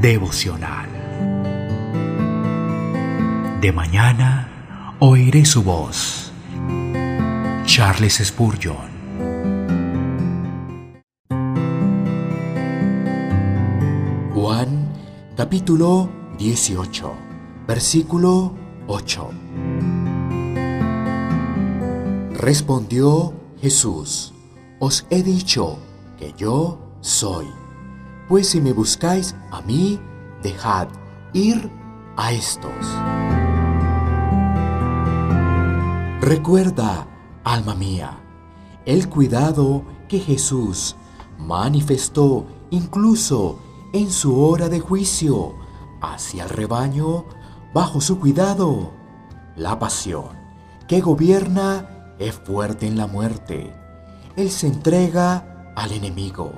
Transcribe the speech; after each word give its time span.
devocional. 0.00 0.88
De 3.60 3.70
mañana 3.72 4.96
oiré 4.98 5.44
su 5.44 5.62
voz. 5.62 6.32
Charles 7.66 8.14
Spurgeon. 8.24 8.90
Juan 14.34 14.88
capítulo 15.36 16.08
18, 16.38 17.12
versículo 17.68 18.54
8. 18.86 19.30
Respondió 22.38 23.34
Jesús, 23.60 24.32
os 24.78 25.06
he 25.10 25.22
dicho 25.22 25.78
que 26.18 26.32
yo 26.38 26.78
soy. 27.02 27.59
Pues 28.30 28.50
si 28.50 28.60
me 28.60 28.72
buscáis 28.72 29.34
a 29.50 29.60
mí, 29.62 29.98
dejad 30.40 30.86
ir 31.32 31.68
a 32.16 32.30
estos. 32.30 32.70
Recuerda, 36.20 37.08
alma 37.42 37.74
mía, 37.74 38.20
el 38.86 39.08
cuidado 39.08 39.82
que 40.08 40.20
Jesús 40.20 40.94
manifestó 41.38 42.46
incluso 42.70 43.58
en 43.92 44.12
su 44.12 44.40
hora 44.40 44.68
de 44.68 44.78
juicio 44.78 45.56
hacia 46.00 46.44
el 46.44 46.50
rebaño 46.50 47.24
bajo 47.74 48.00
su 48.00 48.20
cuidado. 48.20 48.92
La 49.56 49.80
pasión 49.80 50.38
que 50.86 51.00
gobierna 51.00 52.14
es 52.20 52.36
fuerte 52.36 52.86
en 52.86 52.96
la 52.96 53.08
muerte. 53.08 53.74
Él 54.36 54.52
se 54.52 54.68
entrega 54.68 55.72
al 55.74 55.90
enemigo, 55.90 56.52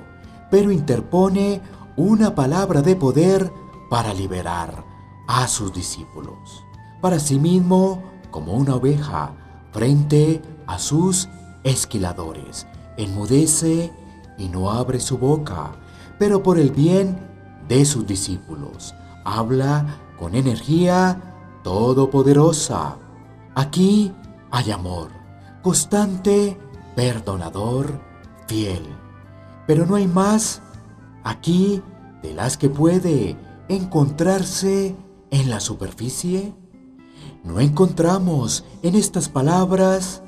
pero 0.53 0.71
interpone 0.71 1.63
una 1.95 2.35
palabra 2.35 2.83
de 2.83 2.95
poder 2.95 3.51
para 3.89 4.13
liberar 4.13 4.85
a 5.27 5.47
sus 5.47 5.73
discípulos. 5.73 6.63
Para 7.01 7.17
sí 7.17 7.39
mismo, 7.39 8.03
como 8.29 8.53
una 8.53 8.75
oveja, 8.75 9.33
frente 9.71 10.43
a 10.67 10.77
sus 10.77 11.27
esquiladores, 11.63 12.67
enmudece 12.97 13.91
y 14.37 14.47
no 14.47 14.69
abre 14.69 14.99
su 14.99 15.17
boca, 15.17 15.71
pero 16.19 16.43
por 16.43 16.59
el 16.59 16.69
bien 16.69 17.17
de 17.67 17.83
sus 17.83 18.05
discípulos, 18.05 18.93
habla 19.25 19.97
con 20.19 20.35
energía 20.35 21.19
todopoderosa. 21.63 22.99
Aquí 23.55 24.13
hay 24.51 24.69
amor 24.69 25.09
constante, 25.63 26.59
perdonador, 26.95 27.99
fiel. 28.45 29.02
Pero 29.67 29.85
no 29.85 29.95
hay 29.95 30.07
más 30.07 30.61
aquí 31.23 31.81
de 32.21 32.33
las 32.33 32.57
que 32.57 32.69
puede 32.69 33.37
encontrarse 33.69 34.95
en 35.31 35.49
la 35.49 35.59
superficie. 35.59 36.53
No 37.43 37.59
encontramos 37.59 38.65
en 38.81 38.95
estas 38.95 39.29
palabras 39.29 40.21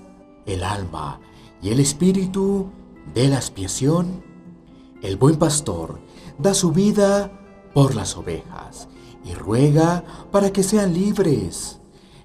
el 0.45 0.63
alma 0.63 1.19
y 1.61 1.69
el 1.69 1.79
espíritu 1.79 2.67
de 3.13 3.27
la 3.29 3.37
expiación. 3.37 4.23
El 5.01 5.17
buen 5.17 5.37
pastor 5.37 5.99
da 6.37 6.53
su 6.53 6.71
vida 6.71 7.31
por 7.73 7.95
las 7.95 8.15
ovejas 8.17 8.87
y 9.23 9.33
ruega 9.33 10.03
para 10.31 10.51
que 10.51 10.63
sean 10.63 10.93
libres. 10.93 11.79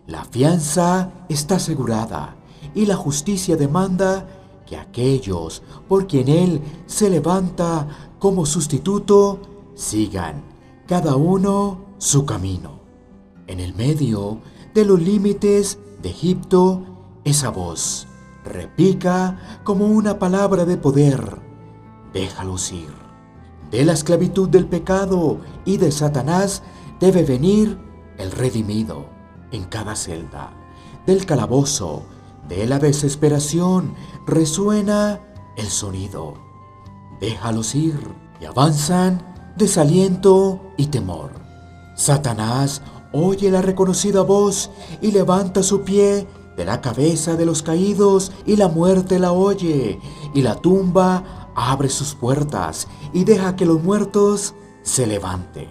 La 0.06 0.24
fianza 0.24 1.12
está 1.28 1.56
asegurada 1.56 2.36
y 2.74 2.86
la 2.86 2.96
justicia 2.96 3.56
demanda 3.56 4.26
que 4.70 4.76
aquellos 4.76 5.62
por 5.88 6.06
quien 6.06 6.28
Él 6.28 6.62
se 6.86 7.10
levanta 7.10 7.88
como 8.20 8.46
sustituto 8.46 9.40
sigan 9.74 10.44
cada 10.86 11.16
uno 11.16 11.86
su 11.98 12.24
camino. 12.24 12.78
En 13.48 13.58
el 13.58 13.74
medio 13.74 14.38
de 14.72 14.84
los 14.84 15.02
límites 15.02 15.80
de 16.00 16.10
Egipto, 16.10 16.84
esa 17.24 17.50
voz 17.50 18.06
repica 18.44 19.60
como 19.64 19.86
una 19.86 20.20
palabra 20.20 20.64
de 20.64 20.76
poder. 20.76 21.40
Déjalos 22.12 22.70
ir. 22.70 22.94
De 23.72 23.84
la 23.84 23.94
esclavitud 23.94 24.48
del 24.48 24.66
pecado 24.66 25.40
y 25.64 25.78
de 25.78 25.90
Satanás 25.90 26.62
debe 27.00 27.24
venir 27.24 27.76
el 28.18 28.30
redimido 28.30 29.06
en 29.50 29.64
cada 29.64 29.96
celda. 29.96 30.52
Del 31.06 31.26
calabozo 31.26 32.04
de 32.50 32.66
la 32.66 32.78
desesperación 32.78 33.94
resuena 34.30 35.20
el 35.56 35.66
sonido. 35.66 36.34
Déjalos 37.20 37.74
ir 37.74 37.98
y 38.40 38.46
avanzan 38.46 39.22
desaliento 39.56 40.60
y 40.76 40.86
temor. 40.86 41.32
Satanás 41.94 42.80
oye 43.12 43.50
la 43.50 43.60
reconocida 43.60 44.22
voz 44.22 44.70
y 45.02 45.10
levanta 45.10 45.62
su 45.62 45.82
pie 45.82 46.26
de 46.56 46.64
la 46.64 46.80
cabeza 46.80 47.36
de 47.36 47.44
los 47.44 47.62
caídos 47.62 48.32
y 48.46 48.56
la 48.56 48.68
muerte 48.68 49.18
la 49.18 49.32
oye 49.32 49.98
y 50.34 50.42
la 50.42 50.54
tumba 50.56 51.50
abre 51.54 51.88
sus 51.88 52.14
puertas 52.14 52.88
y 53.12 53.24
deja 53.24 53.56
que 53.56 53.66
los 53.66 53.82
muertos 53.82 54.54
se 54.82 55.06
levanten. 55.06 55.68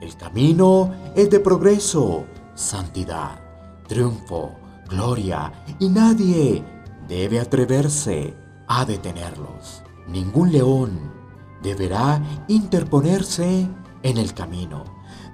El 0.00 0.16
camino 0.16 0.92
es 1.14 1.30
de 1.30 1.40
progreso, 1.40 2.24
santidad, 2.54 3.40
triunfo, 3.86 4.52
gloria 4.88 5.52
y 5.78 5.88
nadie 5.88 6.64
debe 7.10 7.40
atreverse 7.40 8.36
a 8.68 8.84
detenerlos. 8.84 9.82
Ningún 10.06 10.52
león 10.52 11.12
deberá 11.60 12.22
interponerse 12.46 13.66
en 14.04 14.16
el 14.16 14.32
camino. 14.32 14.84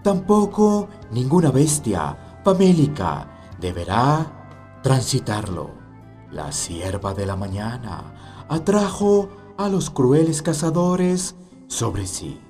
Tampoco 0.02 0.88
ninguna 1.10 1.50
bestia 1.50 2.40
famélica 2.42 3.28
deberá 3.60 4.78
transitarlo. 4.82 5.70
La 6.32 6.50
sierva 6.50 7.12
de 7.12 7.26
la 7.26 7.36
mañana 7.36 8.44
atrajo 8.48 9.28
a 9.58 9.68
los 9.68 9.90
crueles 9.90 10.40
cazadores 10.40 11.34
sobre 11.66 12.06
sí. 12.06 12.40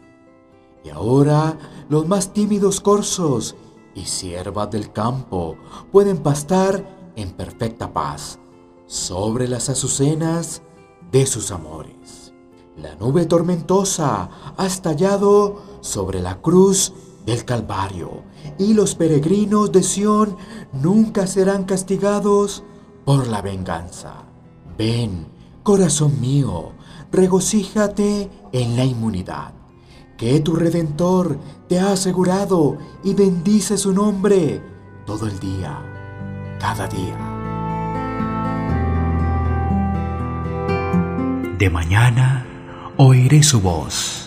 Y 0.84 0.91
ahora 0.91 1.59
los 1.88 2.06
más 2.06 2.32
tímidos 2.32 2.81
corzos 2.81 3.56
y 3.92 4.04
siervas 4.04 4.70
del 4.70 4.92
campo 4.92 5.56
pueden 5.91 6.19
pastar 6.19 7.12
en 7.16 7.32
perfecta 7.32 7.92
paz 7.92 8.38
sobre 8.86 9.48
las 9.48 9.69
azucenas 9.69 10.62
de 11.10 11.26
sus 11.26 11.50
amores. 11.50 12.32
La 12.76 12.94
nube 12.97 13.26
tormentosa 13.26 14.28
ha 14.56 14.66
estallado 14.66 15.62
sobre 15.80 16.20
la 16.20 16.41
cruz 16.41 16.92
del 17.24 17.44
Calvario 17.44 18.22
y 18.58 18.74
los 18.74 18.94
peregrinos 18.94 19.72
de 19.72 19.82
Sión 19.82 20.36
nunca 20.72 21.26
serán 21.26 21.64
castigados 21.64 22.62
por 23.04 23.26
la 23.26 23.42
venganza. 23.42 24.24
Ven, 24.76 25.26
corazón 25.62 26.20
mío, 26.20 26.72
regocíjate 27.10 28.30
en 28.53 28.76
la 28.76 28.84
inmunidad 28.84 29.53
que 30.16 30.41
tu 30.41 30.54
Redentor 30.54 31.38
te 31.68 31.78
ha 31.78 31.92
asegurado 31.92 32.78
y 33.04 33.14
bendice 33.14 33.76
su 33.76 33.92
nombre 33.92 34.62
todo 35.06 35.26
el 35.26 35.38
día 35.38 35.82
cada 36.58 36.86
día. 36.86 37.35
De 41.59 41.71
mañana 41.71 42.44
oiré 42.99 43.43
su 43.43 43.62
voz 43.62 44.25